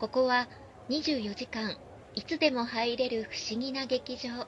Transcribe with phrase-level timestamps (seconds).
[0.00, 0.48] ここは
[0.88, 1.76] 24時間
[2.14, 4.46] いつでも入れる不思議な劇場。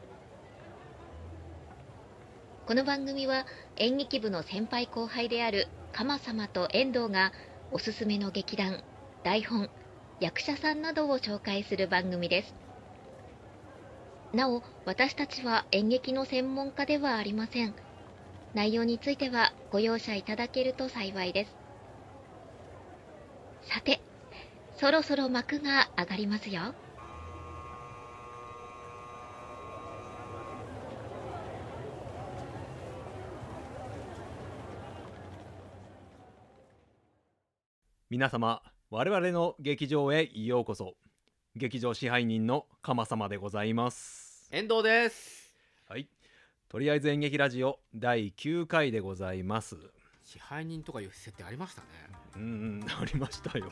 [2.67, 3.45] この番組は
[3.77, 7.33] 演劇部の先輩後輩である鎌様と遠藤が
[7.70, 8.83] おすすめの劇団
[9.25, 9.69] 台本
[10.20, 12.55] 役者さんなどを紹介する番組です。
[14.32, 17.75] なお私たちは演劇の専門家ではありません。
[18.55, 21.55] 内容についてはご容赦いただけると幸いです。
[23.70, 24.00] さて
[24.82, 26.74] そろそろ幕が上がりますよ。
[38.10, 38.60] 皆様
[38.91, 40.94] 我々の劇場へようこそ。
[41.55, 44.48] 劇場支配人の鎌様でございます。
[44.50, 45.55] 遠藤です。
[45.88, 46.08] はい。
[46.69, 49.77] とりあえず演劇ラジオ第9回でございます。
[50.24, 51.86] 支配人とかいう設定ありましたね。
[52.34, 53.70] うんうんありましたよ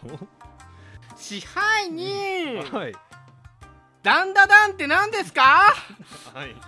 [1.20, 2.94] 支配人はい。
[4.02, 5.42] ダンダダンって何ですか？
[6.34, 6.54] はい。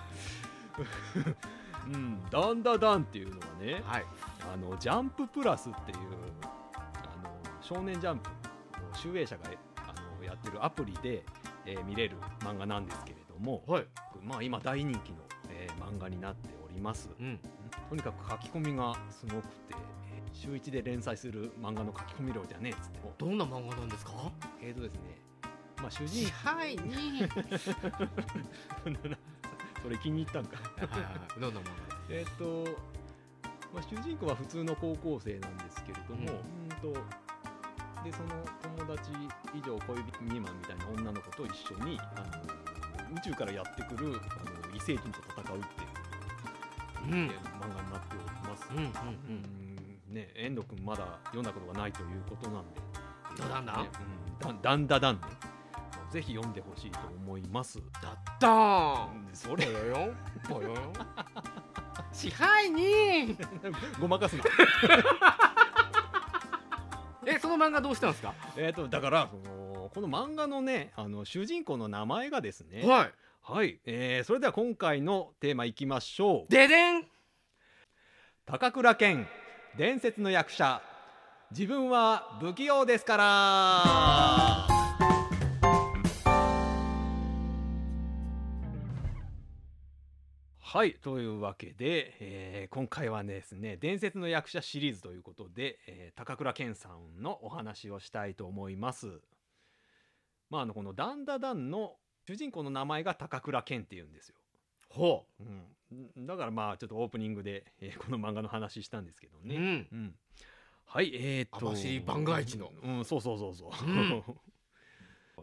[1.85, 4.05] うんダンダダンっていうのはねはい。
[4.53, 5.97] あのジャンププラスっていう
[6.43, 9.45] あの少年ジャンプの集英社が
[9.77, 11.25] あのやってるアプリで、
[11.65, 13.87] えー見れる漫画なんですけれども、はい。
[14.21, 15.17] まあ、今大人気の、
[15.49, 17.09] えー漫画になっております。
[17.19, 17.39] うん。
[17.89, 19.77] とにかく書き込みがすごくてえー
[20.33, 22.99] 週1で連載する漫画の書き込み量じゃねえっつって。
[22.99, 24.11] もどんな漫画なんですか？
[24.61, 24.99] えーとですね。
[25.81, 27.29] まあ主支人配人。
[29.81, 30.57] それ気に入ったんか。
[30.77, 31.39] はいはいはい。
[31.41, 31.63] どんな漫
[32.09, 32.63] えっ、と、
[33.73, 36.99] まあ、主人公は普通の高校生なんですけれども、うん、んと
[38.03, 38.45] でその
[38.77, 39.11] 友達
[39.53, 42.23] 以上恋人未満みたいな女の子と一緒にあ
[43.07, 47.25] の宇宙からやってくるあの異星人と戦うっていう、うん。
[47.25, 48.67] えー漫画になっております。
[48.71, 48.87] うんうんうん。
[48.87, 49.62] うん
[50.13, 52.81] ね、遠藤君まだ読んだことがないということなんで、
[53.37, 53.77] どうなんだ？
[53.83, 53.89] ね
[54.45, 55.21] うん、だだんだだんね、
[56.11, 57.79] ぜひ読んでほしいと思います。
[58.01, 59.07] だったー。
[59.33, 59.65] それ。
[59.65, 60.13] ぽよよ。
[60.47, 60.93] ぽよよ
[62.11, 63.37] 支配人。
[63.99, 64.43] ごまかすな。
[67.25, 68.33] えその漫画どうしたんですか？
[68.57, 72.83] えー、とだからそのこの漫画のねあの主人公の名前がですね。
[72.85, 73.11] はい。
[73.45, 76.51] はい、えーそれでは今回のテーマいきましょう。
[76.51, 77.07] ででん。
[78.45, 79.27] 高倉健
[79.75, 80.83] 伝説の役者。
[81.49, 83.23] 自分は不器用ですから。
[90.59, 99.21] はいというわけで、えー今回はですね伝説の役者シリーズということで、えー高倉健さんのお話をしたいと思います。
[100.51, 101.95] まああのこのダンダダンの
[102.27, 104.35] 主人公の名前が高倉健っていうんですよ。
[104.93, 106.19] ほう。
[106.21, 109.55] ん、だからまあちょっとオープニングで、えーこの漫画の話したんですけどう、ね。
[109.55, 109.87] うん。
[109.91, 110.15] うん。
[110.85, 111.67] はい、えー、っと。
[111.67, 112.71] 網走番外地の。
[112.83, 113.69] うん、そうそうそうそう。
[113.85, 113.91] う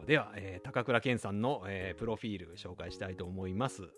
[0.01, 0.05] ん。
[0.07, 3.89] では、えー高倉健さんの、えープロフィール紹介したいと思います。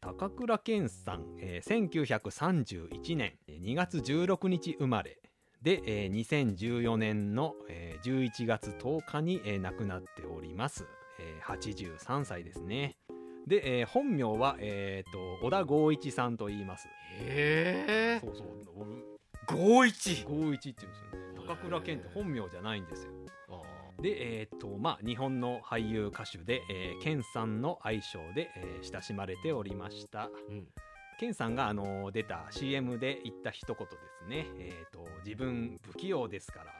[0.00, 5.20] 高倉健さん、えー1931年2月16日生まれ。
[5.62, 10.86] で、えー2014年の、えー11月10日に、えー亡くなっております、
[11.18, 12.96] えー83歳ですね
[13.46, 16.88] で、えー本名は、えー、と小田剛一さんと言います。
[17.18, 18.46] へえそうそう。
[19.46, 20.24] 五一。
[20.24, 21.10] 剛一っていうんですよ
[21.42, 21.46] ね。
[21.46, 23.12] 高倉健って本名じゃないんですよ。
[24.00, 30.30] でえっ、とまあ日本の俳優歌手で、えー、健さんの愛称で、えー親しまれておりました。
[30.48, 30.66] うん。
[31.18, 34.46] 健さんが、あのー出た CM で言った一言ですね。
[34.58, 36.72] えっ、と自分不器用ですから。
[36.72, 36.79] えー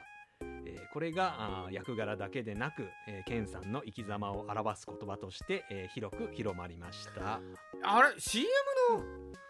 [0.93, 7.39] これが役柄だけでなく、えー、健さんの生き様を表す言葉として、えー広く広まりました。
[7.83, 8.47] あれ？CM
[8.91, 9.03] の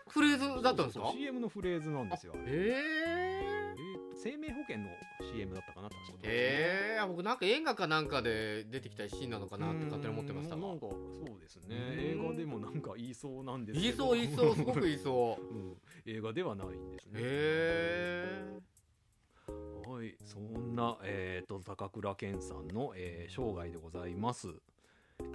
[0.08, 1.06] フレーズだったんですか？
[1.06, 2.34] そうそう CM のフレーズなんですよ。
[2.36, 3.82] あれへえー
[4.24, 4.86] 生命保険の
[5.34, 6.14] CM だったかな確か。
[6.24, 10.96] えへえ僕なんか映画かなんかで出てきたシーンなのかなって勝手に思ってましたなんかそ
[11.36, 11.76] うですね。
[11.76, 12.24] うん。
[12.24, 15.42] 映画でもなんか言いそうなんですけ言いどそう言いそうすごく言いそう。
[15.56, 17.20] うん、映画ではないんですね。
[17.24, 18.46] へ
[19.88, 24.48] はいそんな、えー、と高倉健さんの、えー生涯でございます。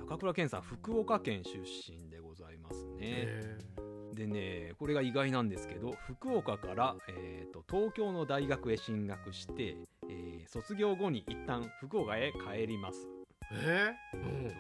[0.09, 9.77] 高倉健さん福岡県出身でございますえねでねこれが意外なんですけど福岡から、えー、と東京の大学へ進学して、
[10.09, 13.09] えー卒業後に一旦福岡へ帰ります。
[13.53, 14.53] えうん。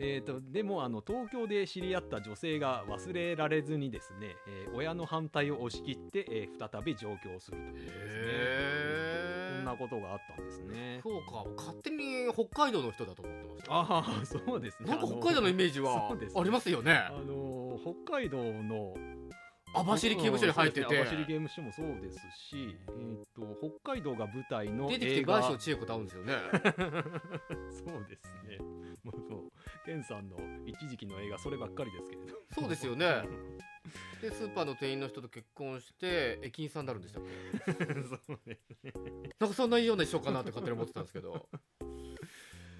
[0.00, 7.92] えー、とでもあの東京で知り合った女性が忘れられずにですね、えー親の反対を押し切って、えー再び上京するというですね、
[9.68, 11.00] なことがあったんですね。
[11.02, 13.72] そうか勝手に北海道の人だと思ってました。
[13.72, 14.90] ああそうですね。
[14.90, 16.92] なんか北海道のイメージはありますよね。
[16.92, 18.94] あの北海道の
[19.74, 20.98] 網走刑務所に入ってて。
[20.98, 22.18] 網走刑務所もそうです
[22.50, 26.34] し、えー、と北海道が舞台の出てきて倍賞千恵子と会うんですよね。
[27.70, 28.58] そうですね。
[29.04, 29.52] もうそう
[29.84, 30.36] ケンさんの
[30.66, 33.06] 一時期の映画そればっかりですけれどそうですよね
[34.20, 37.22] でスーパーの店員の人と結婚して駅員さんになるんでしたっ
[37.64, 37.72] け？
[38.26, 38.92] そうですね。
[39.38, 41.48] なんかそんなような一緒かなって勝手に思ってたんですけど。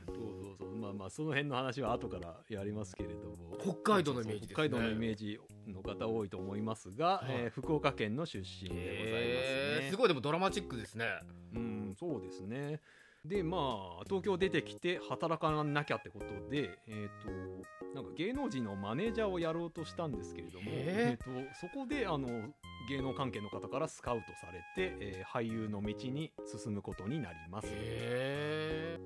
[0.06, 0.76] そうそうそう。
[0.76, 3.56] まあまあその辺の話は後からやりますけれども。
[3.60, 4.54] 北海道のイメージですね。
[4.54, 7.26] 北海道のイメージの方多いと思いますが、はい。
[7.30, 9.88] えー福岡県の出身でございますね。
[9.90, 11.06] すごいでもドラマチックですね。
[11.54, 12.80] うんそうですね
[13.24, 22.28] でまあ東京出てきて働かなきゃってことでえっ、となんか芸能人のマネージャーをやろうとしたんですけれども、へえー、とそこであの
[22.88, 27.68] 芸能関係の方からスカウトされて、えー俳優の道に進むことになります。
[27.70, 28.98] へ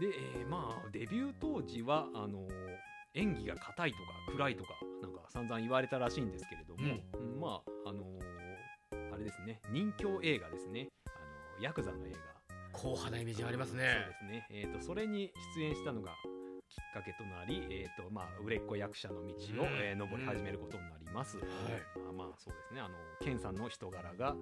[0.00, 2.48] で、えーまあデビュー当時はあの
[3.14, 4.02] 演技が硬いとか
[4.32, 4.70] 暗いとか
[5.02, 6.82] なんか散々言われたらしいんですけれども、
[7.14, 7.40] うん。
[7.40, 8.04] まああの
[9.12, 10.88] あれですね人気映画ですね。
[11.06, 11.10] あ
[11.58, 12.33] のヤクザの映画
[12.74, 14.04] 硬派なイメージありますね。
[14.04, 16.12] そうですね、えー、とそれに出演したのが
[16.68, 19.34] きっかけとなり、えーとまあ、売れっ子役者の道を、うん。
[19.80, 21.46] えー登り始めることになります、はい。
[22.02, 22.80] まあまあそうですね。
[22.80, 24.34] あのケンさんの人柄が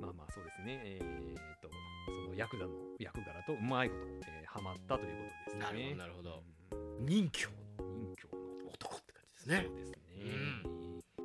[0.00, 0.80] まあまあそうですね。
[0.84, 1.68] えー、と
[2.06, 5.22] そのヤクザの役柄とうまいこと、えー、はまったというこ
[5.52, 5.94] とですね。
[5.94, 6.78] なるほどなるほど。
[6.98, 7.06] うん。
[7.06, 7.48] 任侠
[7.78, 8.28] 任侠
[8.64, 9.64] の男って感じですね。
[9.66, 9.98] そうですね、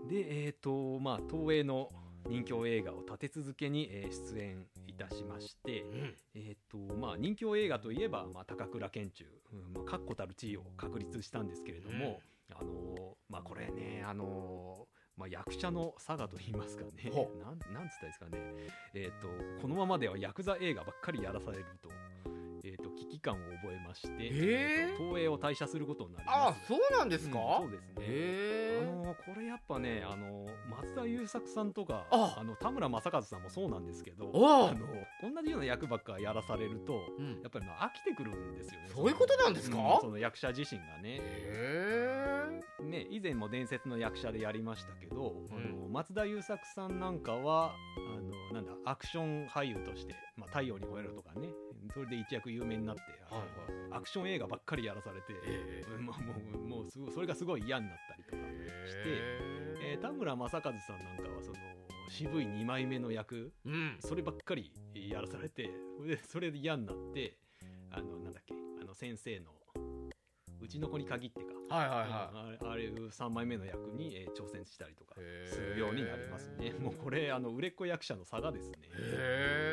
[0.09, 1.89] でえっ、とまあ東映の
[2.27, 6.15] 人気映画を立て続けに、えー出演いたしまして、うん。
[6.35, 12.19] えーとまあ、人気映画といえば、まあ、高倉健中、うんまあ、確固たる地位を確立したんですけれども、
[12.51, 18.39] あのーまあ、これね、あのーまあ、役者の差がと言いますかねほなんなんつったですかね、
[18.95, 19.27] えー、と
[19.61, 21.89] このままではヤクザ映画ばっかりやらされると,、
[23.23, 26.67] 感を覚えまして、えー東映を退社することになりあます。
[26.67, 27.93] そうなんですか、うんそうですね。
[27.99, 32.35] へえあのーこれやっぱね、あのー松田優作さんとかあ。
[32.39, 37.41] あの田村正和さんもそうなんですけどあの同じような役ばっかやらされるとうん。
[37.41, 39.77] やっぱりな飽きてくるんですよねそういうことなんですか？
[39.77, 41.19] うんその役者自身がね。
[41.21, 45.57] へね以前も伝説の役者でやりましたけど、うん。
[45.57, 51.49] あの松田優作さんなんかはあのなんだアクション俳優として「まあ、太陽に吠えろ」とかね
[51.91, 53.47] それで一躍有名になって、あのはい
[53.91, 55.85] アクション映画ばっかりやらされて、え。
[55.97, 58.37] うんまあもうもうすごいそれがすごい嫌になったりとか。
[59.05, 59.97] え。
[59.99, 61.57] ー田村正和さんなんかはその
[62.09, 63.97] 渋い2枚目の役うん。
[63.99, 65.69] そればっかりやらされて
[66.27, 67.37] それで嫌になって
[67.91, 69.51] あのなんだっけあの先生の
[70.59, 72.07] うちの子に限ってか、はいはいはい。
[72.07, 75.15] あれあれ3枚目の役に、えー挑戦したりとか
[75.45, 76.73] するようになりますね。
[76.79, 78.77] もうこれあの売れっ子役者の差がですね。
[78.83, 79.72] へ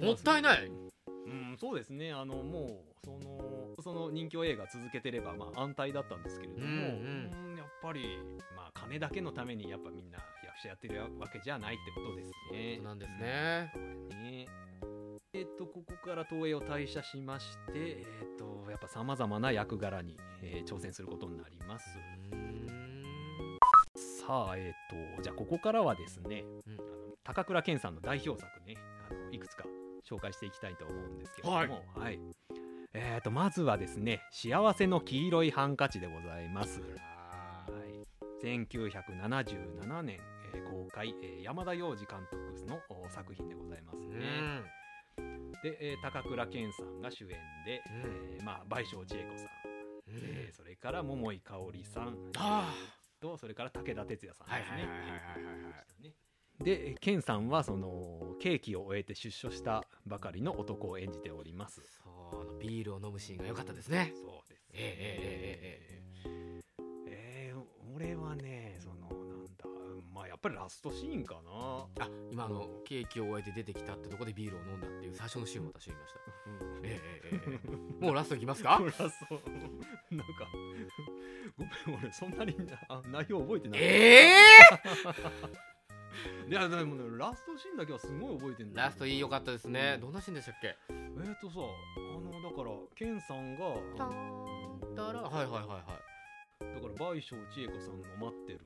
[0.00, 0.66] もったいない。
[0.66, 2.12] うん、そうですね。
[2.12, 7.50] あのもうそのその人気映画続けてれば、まあ、安泰だったんですけれども、うんうん。
[7.50, 8.18] うんやっぱり、
[8.56, 12.76] まあ、金だけのためにやっぱみんな役者やってるわけじゃないってことですね。
[12.76, 13.72] そうなんですね。
[13.76, 14.46] うんね。
[15.34, 18.04] えっとここから東映を退社しまして、え
[18.34, 21.86] っとやっぱさまざまな役柄に、えー挑戦することになります。
[24.26, 26.74] さあえっとじゃあここからはですね、うん。
[26.74, 28.76] あの高倉健さんの代表作ね
[29.10, 29.64] あのいくつか
[30.08, 31.68] 紹介していきたいと思うんですけれども、はい。
[31.68, 32.20] はい。
[32.94, 36.80] えー、とまずはですね「幸せの黄色いハンカチ」でございます。
[36.80, 40.18] はい、1977年、
[40.54, 44.16] えー公開、えー山田洋次監督のお作品でございますうね。
[44.16, 45.52] ん。
[45.62, 47.30] で、えー高倉健さんが主演
[47.66, 48.36] で、うん。
[48.36, 49.48] えーまあ、倍賞千恵子さん、
[50.08, 52.16] えーそれから桃井かおりさん。
[52.36, 52.72] あ
[53.20, 56.12] とそれから武田鉄矢さんですね。
[56.62, 61.82] で健さんはその刑期を終えて出所したばかりの男を演じております。
[62.02, 65.96] そうあのビールを飲むシーンが良かったですねそうです、ええー
[67.94, 69.64] 俺はねそのなんだ
[70.12, 71.36] まあやっぱりラストシーンか
[71.98, 72.04] な。
[72.04, 76.20] あ今あのケーキを終えて出てきたってとこでビールを飲んだっていう最初のシーンを私見ました
[76.50, 77.60] うんえええええ
[78.00, 78.98] えもうラストいきますかラス
[79.28, 79.40] ト
[80.10, 80.34] なんか
[81.56, 82.54] ごめん俺そんなに
[82.88, 83.80] あ内容覚えてない。
[83.80, 84.36] ええ
[86.48, 89.94] いやでもねラストシーンだけはすごい覚えてるんだよラストいい良かったですね。
[89.96, 90.00] うん。
[90.02, 90.76] どんなシーンでしたっけ？
[90.88, 95.82] えーとさあのだからケンさんがあのだらはいはいはいは
[96.70, 96.74] い。
[96.74, 98.60] だから倍賞千恵子さんの待ってる。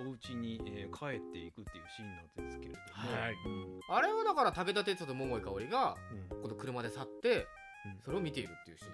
[0.00, 0.08] うん。
[0.08, 3.32] お家に、えー帰っていくっていうシーンなんですけれども、はい。
[3.32, 3.80] うん。
[3.88, 5.96] あれはだから武田鉄矢と桃井かおりが
[6.32, 6.42] うん。
[6.42, 7.46] この車で去って
[7.86, 8.00] うん。
[8.00, 8.92] それを見ているっていうシーン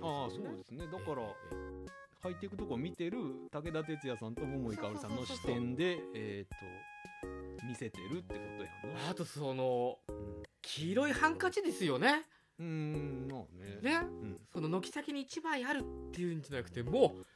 [0.00, 0.86] ああそうですね。
[0.86, 3.18] だからえええ入っていくとこ見てる
[3.52, 9.10] 武田鉄矢さんと桃井かおりさんの視点でえっ、と見せてるってことやえな。
[9.10, 10.42] あとそのうん。
[10.62, 12.22] 黄色いハンカチですよね。
[12.58, 13.40] うーんまあ
[13.84, 14.00] ね。
[14.00, 14.00] ね。
[14.22, 14.36] うん。
[14.52, 17.26] その軒先に一枚あるっていうんじゃなくてもう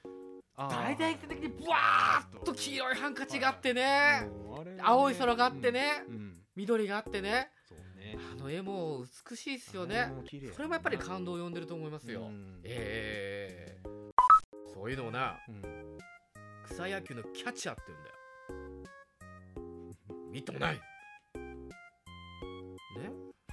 [0.56, 4.28] 大々的にブワーッと黄色いハンカチがあってね。
[4.82, 6.04] 青い空があってね。
[6.56, 7.50] 緑があってね。
[7.68, 8.18] そうね。
[8.32, 10.12] あの絵も美しいですよね。
[10.54, 12.22] それもやっぱり感動を呼んでると思いますよ。
[12.22, 12.60] うん。
[12.64, 13.91] ええ
[14.82, 15.62] そういうのをなうん。
[16.64, 18.16] 草野球のキャッチャーって言うんだよ。
[20.32, 20.74] みっともない。
[20.74, 20.82] ね？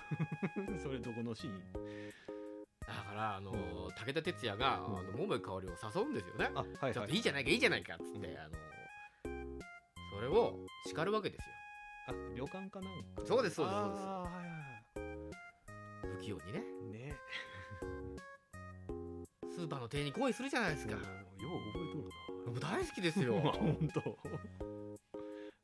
[0.82, 1.62] それどこのシーン？
[2.80, 3.52] だからあの
[3.96, 6.50] 武田鉄矢があの桃井かおりを誘うんですよね。
[6.56, 8.56] あはいちょっといいじゃないかいいじゃないかっつって、あの
[10.16, 10.58] それを
[10.88, 11.54] 叱るわけですよ。
[12.08, 13.24] あ旅館かなんか。
[13.24, 14.02] そうですそうですそうです。
[14.04, 16.64] あーはいはいは不器用にね。
[16.82, 17.16] いね
[19.60, 20.94] スーパーの店員に恋するじゃないですか。
[20.94, 21.10] よう覚
[21.86, 22.10] えとるな。
[22.46, 23.38] 僕大好きですよ。
[23.46, 24.00] あ本当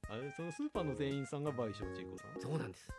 [0.10, 2.90] あれそのスーパーの店員さんが倍賞千恵子さんそうなんです。
[2.90, 2.96] は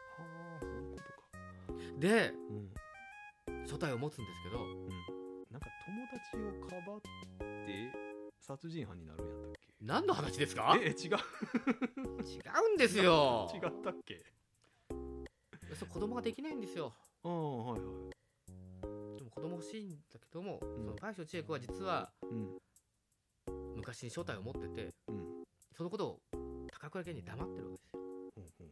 [0.57, 1.99] あそういうことか。
[1.99, 2.73] でうん。
[3.65, 4.65] 初対を持つんですけど。
[4.65, 4.88] うん。
[5.50, 7.00] なんか友達をかばっ
[7.67, 7.93] て
[8.41, 9.59] 殺人犯になるんやったっけ？
[9.85, 10.79] 何の話ですか？
[10.81, 10.95] え違う。
[10.95, 11.12] 違
[12.71, 13.50] うんですよ。
[13.55, 14.25] 違ったっけ？
[15.75, 16.95] そう子供ができないんですよ。
[17.23, 18.15] ああはいはい
[19.37, 20.59] 子供欲しいんだけども、ん。
[20.61, 22.57] その大将千恵子は実はうん。
[23.76, 25.45] 昔に正体を持っててうん。
[25.76, 26.21] そのことを
[26.73, 27.76] 高倉健に黙ってるわ
[28.35, 28.66] けですよ。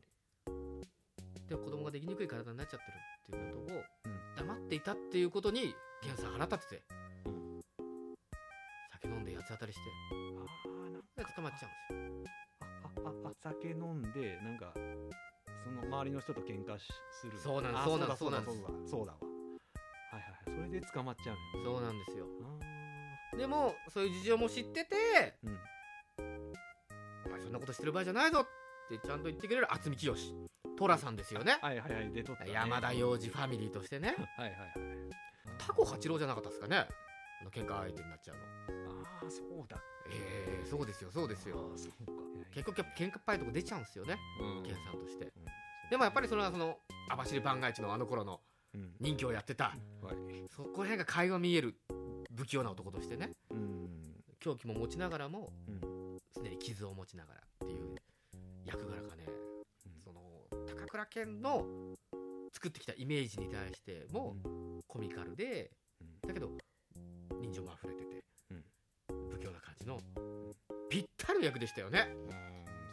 [1.46, 4.34] で子供ができにくい体になっちゃってるっていうことをうん。
[4.36, 6.82] 黙っていたっていうことに源さん腹立ってて
[7.26, 7.60] うん。
[8.92, 9.82] 酒飲んで八つ当たりして
[11.20, 12.30] あ捕まっちゃうんですよ。
[12.60, 14.72] ああああ酒飲んでなんか
[15.62, 16.90] その周りの人と喧嘩し
[17.20, 17.38] する。
[17.38, 18.90] そうなんでそうなんですそうだそうなんです。
[18.90, 19.33] そうだそうだわ
[20.54, 22.26] それで捕まっちゃうんやそうなんですよ。
[23.32, 25.58] あでもそういう事情も知っててーうん。
[27.26, 28.46] お前そんなことしてる場合じゃないぞっ
[28.88, 30.14] てちゃんと言ってくれる渥美清。
[30.76, 31.58] 寅さんですよね。
[31.60, 32.50] はいはいはい出とね。
[32.52, 34.14] 山田洋次ファミリーとしてね。
[34.38, 34.70] はいはいはい
[35.58, 36.88] タコ八郎じゃなかったですかね。
[37.40, 39.02] あの喧嘩相手になっちゃうの。
[39.02, 39.80] ああそうだ
[40.10, 41.72] ええそうですよそうですよ。
[41.76, 42.12] そうか。
[42.52, 44.16] 結構喧嘩っぱいとこ出ちゃうんですよね。
[44.40, 44.62] うん。
[44.62, 45.24] 源さんとして。
[45.24, 45.44] うん。
[45.90, 48.40] でもやっぱりそれはその網走番外地のあの頃の
[48.74, 48.96] うん。
[49.00, 49.66] 人気をやってた。
[49.70, 49.93] はい
[50.54, 51.74] そこら辺が垣間見える
[52.32, 53.30] 不器用な男としてね。
[53.50, 53.88] うん。
[54.38, 56.18] 狂気も持ちながらもうん。
[56.32, 57.96] 常に傷を持ちながらっていう
[58.64, 59.24] 役柄がね
[60.04, 60.20] その
[60.66, 61.64] 高倉健の
[62.52, 64.36] 作ってきたイメージに対しても
[64.86, 65.70] コミカルで
[66.00, 66.28] うん。
[66.28, 66.50] だけど
[67.40, 69.30] 人情も溢れてて、うん。
[69.30, 69.98] 不器用な感じの
[70.88, 72.06] ぴったりの役でしたよね。
[72.28, 72.44] うん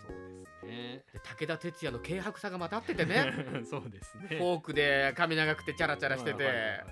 [0.02, 1.04] そうですね。
[1.14, 3.32] で武田鉄矢の軽薄さがまたっててね。
[3.70, 4.30] そうですね。
[4.30, 6.84] フォークで髪長くてチャラチャラしてて、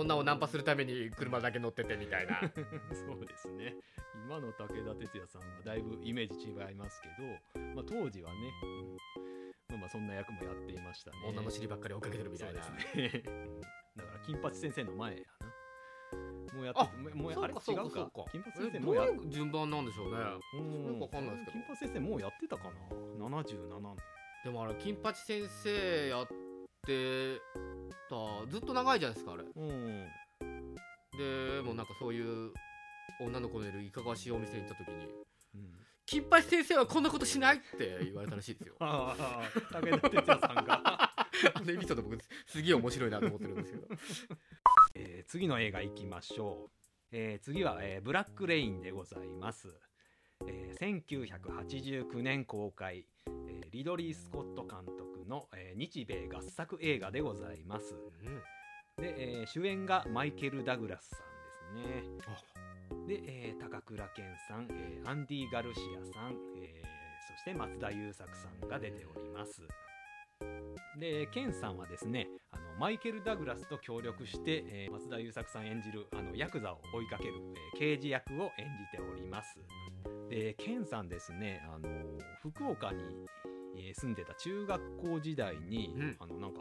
[0.00, 2.40] 女をナンパするために車だけ乗っててみたいな。
[2.94, 3.74] そうですね。
[4.26, 7.08] 今の武田鉄矢さんはだいぶイメージ違いますけ
[7.54, 8.96] ど、まあ、当時はね、うん。
[9.70, 11.16] まあ、まあそんな役もやっていましたね。
[11.26, 12.60] 女の尻ばっかり追っかけてるみたいな。
[12.94, 13.22] ね。
[13.96, 15.50] だから金八先生の前やな。
[16.54, 18.10] もうやってあもうもうそうあれ違うか。
[18.32, 20.18] 金八え先生もうやどういう順番なんでしょうね。
[20.54, 20.86] うん。
[20.86, 21.52] よくわかんないですけど。
[21.52, 22.70] 金八先生もうやってたかな。
[23.26, 23.96] 77年。
[24.44, 26.26] でもあれ金八先生やっ
[26.86, 27.40] て
[28.08, 28.50] た。
[28.50, 29.44] ずっと長いじゃないですかあれ。
[29.44, 30.08] うん
[31.16, 32.52] でもうなんかそういう
[33.20, 34.94] 女の子のいるいかがわしいお店に行った時に
[35.54, 38.74] うん「金八先生はこんなことしない!」って言われたらしいですよ。
[38.80, 39.14] あ
[39.72, 41.10] あ武田鉄矢さんが。
[41.54, 43.86] あのエピソード僕すげえ面白いなと思ってるんですけど。
[44.94, 46.70] えー次の映画行きましょう、
[47.12, 49.68] えー次は、えーブラックレインでございます、
[50.46, 57.94] えー1989年公開、えーリドリー・スコット監督の、えー日米合作映画でございます。
[57.94, 59.02] うん。
[59.02, 61.16] で、えー主演がマイケル・ダグラスさ
[61.72, 63.06] んですね。
[63.06, 66.90] で、えー高倉健さん、えーアンディ・ガルシアさん、えー
[67.28, 69.62] そして松田優作さんが出ております。
[70.98, 77.34] で健さんはですねあのマイケル・ダグラスと協力して、えー松田優作さん演じるあのヤクザを追いかける、
[77.74, 79.60] えー刑事役を演じております。
[80.28, 81.88] で健さんですねあの
[82.42, 83.59] 福岡に、えー
[83.94, 86.16] 住んでた中学校時代に、うん。
[86.18, 86.60] あのなんか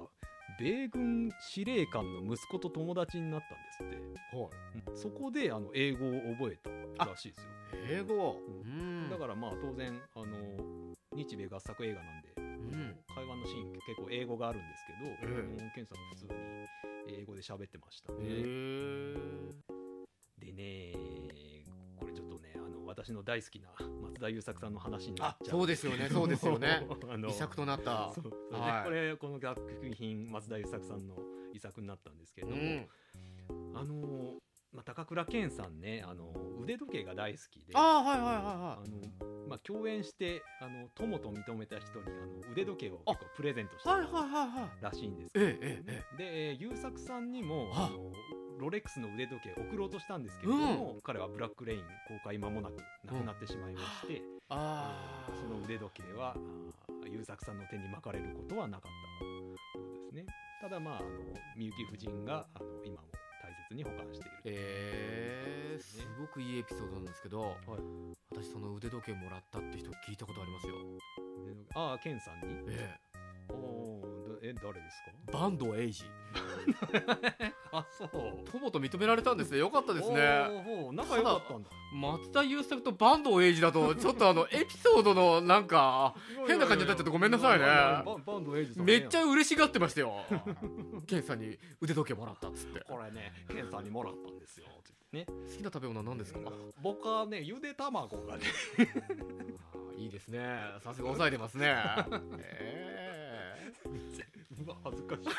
[0.59, 4.35] 米軍司令官の息子と友達になったんですって。
[4.35, 4.49] はい。
[4.89, 4.97] うん。
[4.97, 6.57] そこであの英語を覚え
[6.97, 7.49] たらしいですよ。
[7.89, 9.09] 英語ううん。
[9.09, 10.25] だからまあ当然あの
[11.13, 12.95] 日米合作映画なんで、ん。
[13.15, 18.19] 会話のシーン結構英語があるんですけど、うケンさん普通に英語で喋ってましたね、
[23.03, 23.69] 私の大好きな
[24.03, 25.57] 松田優作さんの話になっちゃう。
[25.57, 26.09] あそうですよね。
[26.11, 26.85] そうですよね。
[27.09, 28.11] あの遺作となった。
[28.13, 28.53] そうそう。
[28.53, 28.83] ねはい。
[28.83, 29.61] これこの楽
[29.95, 31.17] 品松田優作さんの
[31.53, 33.77] 遺作になったんですけれども、うん。
[33.77, 34.39] あの
[34.73, 48.11] まあ、高倉健さんねあの腕時計が大好きでああはいはいはいあはの、まあ、共演してあの友と認めた人にあの腕時計をあ結構プレゼントしたらしいんですけど、ええええで、えー優作さんにもはあの
[48.59, 56.35] ロレックスの腕時計送ろうとしたんですけれども、彼はブラックレイン公開間もなくなくなってしまいまして、ああえーその腕時計は
[57.05, 60.25] 優作さんの手に巻かれることはなかったようですね。
[60.61, 61.07] ただまああの
[61.55, 63.07] みゆき夫人があの今も
[63.41, 64.37] 大切に保管している。
[64.45, 67.55] えー、すごくいいエピソードなんですけど、
[68.29, 70.75] 私その腕時計もらったって人聞いたことありますよ。
[71.75, 72.57] ああケンさんに？
[72.67, 72.97] え
[73.49, 73.78] おおー。
[73.78, 73.78] だ
[74.49, 75.11] え誰ですか？
[75.27, 76.19] え坂東英二。
[77.71, 78.09] あそう。
[78.51, 79.57] 友と認められたんですね。
[79.59, 80.17] よかったですね。
[80.91, 81.69] 仲良かったんだ。
[81.93, 86.13] 松田優作と坂東英二だと ちょっとあのエピソードのなんか
[86.47, 87.65] 変な感じになっちゃってごめんなさいね。
[87.65, 88.99] ババンドエイジさんね。
[88.99, 90.13] めっちゃ嬉しがってましたよ。
[91.07, 92.79] ケンさんに腕時計もらったっつって。
[92.81, 94.67] 好これねケンさんにもらったんですよ。
[95.11, 95.25] ね
[95.57, 96.39] きな食べ物は何ですか？
[96.81, 98.43] 僕はねゆで卵がね。
[99.97, 100.59] いいですね。
[100.83, 101.75] さすが抑えてますね。
[102.37, 103.08] え
[104.65, 105.23] うわ恥ずかしい。
[105.23, 105.37] そうそ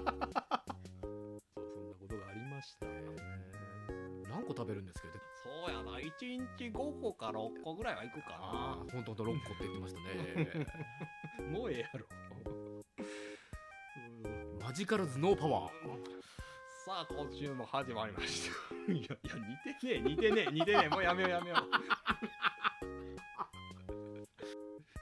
[0.00, 2.90] んなことがありましたー
[4.30, 5.14] 何個食べるんですけど？
[5.44, 6.10] そうやな1
[6.58, 10.06] 日5個か6個ぐらいはいくかああ本当本当6個って言ってましたね。
[11.44, 12.06] なもうええやろ。
[14.60, 15.70] マジカル頭脳パワー。
[16.86, 18.92] さあ今週も始まりました。
[18.92, 19.36] いやいや似
[19.78, 20.88] てねえ似てねえ似てねえ。
[20.88, 21.60] もうやめようやめよう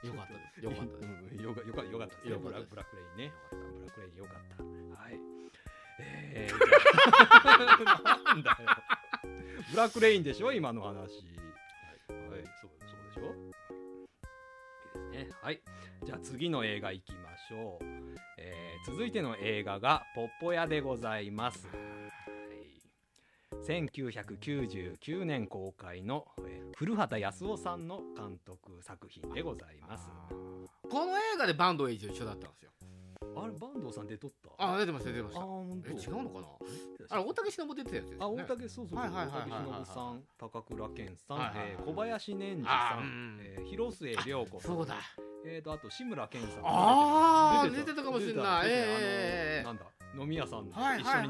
[0.07, 0.65] よかったです。
[0.65, 1.35] よかったです。
[1.35, 2.31] うんよかよかよかったですね。
[2.31, 2.69] よかったです。
[2.69, 3.25] ブラブラックレインね。
[3.25, 3.63] よかった。
[3.73, 4.63] ブラックレインよかった。
[5.03, 5.19] はい。
[5.99, 6.49] え
[8.25, 8.57] なんだよ。
[9.71, 10.93] ブラックレインでしょ今の話。
[10.93, 11.09] はい、
[12.29, 13.21] はい、そうそうでしょ。
[15.15, 15.35] いいですね。
[15.41, 15.61] はい。
[16.05, 17.85] じゃあ次の映画いきましょう、
[18.37, 21.77] えー続いての映画が「ポッポ屋」でございます、はい、
[23.63, 30.09] 1999年公開の、えー古畑康夫さんの監督作品でございます。
[30.89, 32.71] この映画でバンドエイジと一緒だったんですよ。
[33.37, 34.73] あれ坂東さん出とった？
[34.73, 35.89] あ出てました出てましあた本当。
[35.91, 36.47] え違うのかな？
[37.11, 38.25] あれ大竹しのぶ出てたやつですね。
[38.25, 39.61] 大竹そうそうそうはいはい大竹はいはい。
[39.61, 44.75] はいしのぶさん高倉健さん、はいはいはいえー小林年次あさんえー広末涼子さん。
[44.75, 44.95] そうだ。
[45.45, 49.83] えー、とあと志村けんさんあー出出てたかもしれ出ないええあのなん
[50.17, 50.21] だ？
[50.23, 51.29] 飲み屋さんではい一緒に飲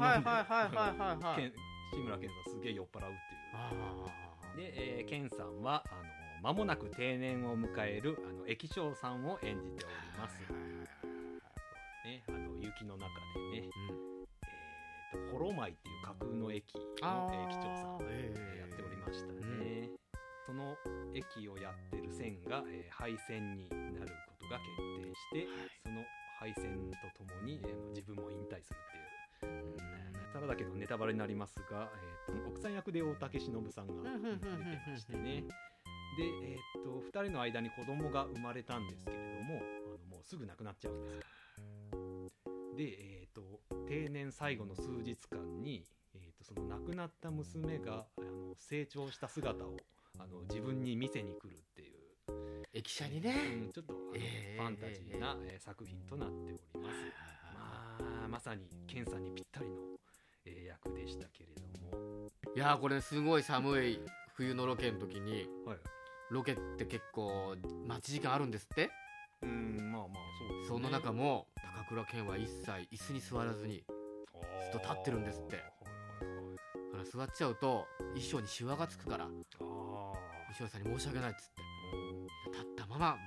[1.52, 1.52] で
[2.00, 3.54] はいはいはいはいはいはいけん志村けんさんすげえ酔っ払うっていう。
[3.54, 3.70] あ
[4.56, 5.94] で、えー、ケンさんはあ
[6.42, 10.38] の間もなく定年を迎えるあの駅長さんを演じております。
[12.04, 13.08] ね、あの雪の中
[13.52, 13.68] でね、
[15.14, 18.60] えー、とホロマイっていう架空の駅の駅長さんをええー。
[18.60, 19.90] やっておりましたうね。
[20.46, 20.76] その
[21.14, 24.68] 駅をやってる線が、えー廃線になることが決
[25.00, 25.48] 定して、
[25.82, 26.04] その
[26.38, 29.13] 廃線とともに、えー自分も引退するっていう。
[30.32, 31.90] ただだけどネタバレになりますが、
[32.28, 35.44] えーと奥さん役で大竹しのぶさんが出てましてね。
[36.16, 41.20] で、えー、と2人の間に子供が生まれたんですけれどもあのもうすぐ亡くなっちゃうんですよ。
[42.76, 43.42] で、えー、と
[43.88, 49.76] 定年最後の数日間に、えー、とその亡くなった娘があの成長した姿を
[50.18, 57.23] あの自分に見せに来るっていう、駅舎にねうんちょっとあの、えーファンタジーな、えー作品となっております。
[58.34, 59.76] まさにケンさんにぴったりの、
[60.44, 64.00] えー役でしたけれども、いやーこれすごい寒い
[64.34, 65.76] 冬のロケの時にはい、
[66.32, 67.54] ロケって結構
[67.86, 68.90] 待ち時間あるんですって？
[69.44, 70.18] うんまあまあ
[70.66, 71.46] そうね、その中も
[71.86, 75.54] 高倉健は一切椅子に座らずにずっと立ってるんですって。
[75.54, 75.74] はいはいはい
[76.92, 80.16] あの座っちゃうと衣装にシワがつくから衣
[80.58, 81.62] 装さんに申し訳ないっつって。
[82.50, 83.20] 立ったまま待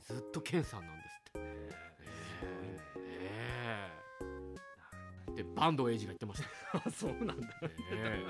[0.00, 0.14] って。
[0.14, 1.01] ずっと健さんなん
[5.42, 6.82] えでバンドエイジが言ってました。
[6.86, 7.48] あ そうなんだ。
[7.62, 8.24] え。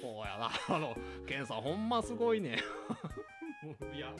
[0.00, 0.50] そうやな。
[0.68, 2.58] あのケンさんほんますごいね。
[3.62, 4.14] もういや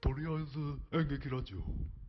[0.00, 0.58] とりあえず
[0.92, 1.99] 演劇ラジオ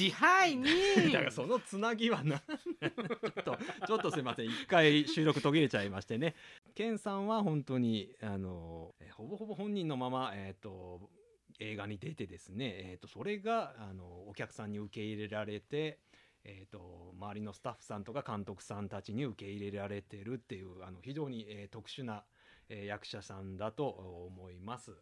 [0.00, 4.46] 支配人だからそのつなぎはな ちょっとちょっとすいません。
[4.46, 6.34] 一回収録途切れちゃいましてね。
[6.74, 11.10] ケンさんは本当にあのほぼほぼ本人のまま、えー、と
[11.58, 15.98] 映画に出てですね、えー、とそれがあのお客さんに受け入れられて、
[16.44, 22.24] えー、と周りのスタッフさんとか監督さんたちに受け入れられてるっていうあの非常に、えー特殊な、
[22.70, 24.92] えー役者さんだと思います。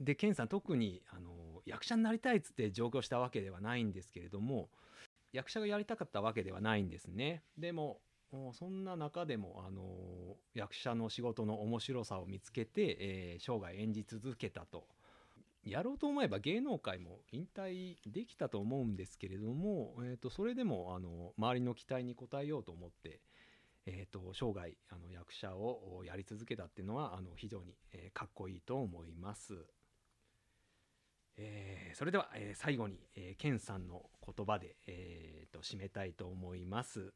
[0.00, 1.30] で健さん特にあの
[1.66, 4.68] 役者になりたいっつって上京したわけではないんですけれども
[5.32, 8.00] 役者がやりたかったわけではないんですねでも
[8.52, 9.82] そんな中でもあの
[10.54, 14.86] 役者の仕事の面白さを見つけて、えー生涯演じ続けたと
[15.64, 23.20] やろうと思えば芸能界も引退できたと思うんですけれども、えー、とそれでもあの周りの期待に応えようと思って、
[23.86, 29.66] えー、と生涯あの役者をやり続けたっていうのはあの非常に、えーかっこいいと思います。
[31.36, 37.12] えーそれでは、えー最後に、えー、ケンさんの言葉で、えーと締めたいと思います。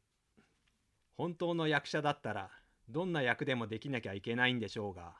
[1.17, 2.49] 本当の役者だったら
[2.89, 5.13] どんな役でもできなきゃいけないんでしょうが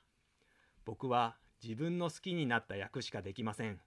[0.84, 3.79] 僕は自分の好きになった役しかできません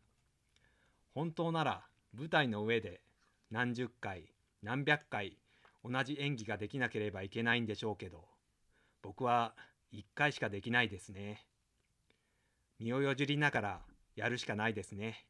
[1.14, 1.83] 本当なら
[2.14, 3.03] 舞台の上で
[3.51, 4.25] 何十回
[4.62, 5.37] 何百回
[5.85, 8.25] 同じ演技ができなければいけないんでしょうけど
[9.03, 9.55] 僕は
[9.92, 11.44] 一回しかできないですね
[12.81, 13.81] 身をよじりながら
[14.18, 15.24] やるしかないですね。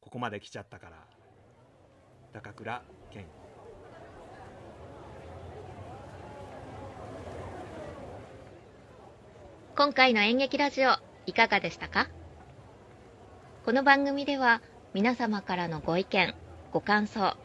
[0.00, 0.96] ここまで来ちゃったから。
[2.32, 3.26] 高倉健。
[9.74, 10.92] 今回の演劇ラジオ
[11.26, 12.06] いかがでしたか？
[13.64, 14.62] この番組では
[14.94, 16.32] 皆様からのご意見
[16.72, 17.36] ご感想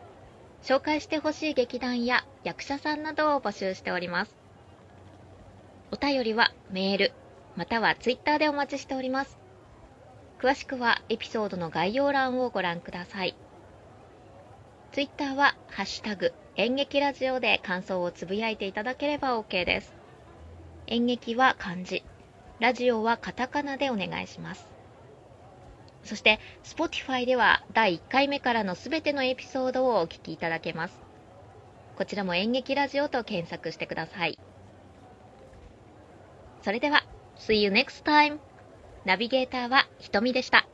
[0.62, 4.36] 紹介してほしい劇団や役者さんなどを募集しております。
[5.92, 7.14] お便りはメール
[7.56, 9.40] またはツイッターでお待ちしております。
[10.40, 13.36] 詳しくはエピソードの概要欄をご覧ください
[14.92, 19.96] ツイッターは「ハッシュタグ演劇ラジオ」で感想をつぶやいていただければ OK です
[20.88, 22.04] 演劇は漢字
[22.60, 24.68] ラジオはカタカナでお願いします。
[26.04, 31.00] そして、Spotify では第1回目からのすべてのエピソードをお聞きいただけます。
[31.98, 34.40] こちらも演劇ラジオと検索してください。
[36.64, 37.04] それでは、
[37.38, 38.40] See you next time!
[39.08, 40.68] ナビゲーターはひとみでした。